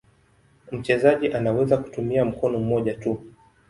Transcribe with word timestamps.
Mchezaji 0.71 1.33
anaweza 1.33 1.77
kutumia 1.77 2.25
mkono 2.25 2.59
mmoja 2.59 2.93
tu. 2.93 3.23